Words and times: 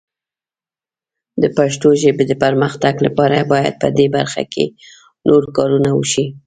د 1.41 1.43
پښتو 1.57 1.89
ژبې 2.01 2.23
د 2.27 2.33
پرمختګ 2.43 2.95
لپاره 3.05 3.37
باید 3.51 3.73
په 3.81 3.87
دې 3.97 4.07
برخه 4.15 4.43
کې 4.53 4.65
نور 5.27 5.43
کارونه 5.57 5.89
وشي. 5.93 6.25